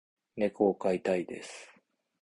[0.35, 1.69] 猫を飼いたいです。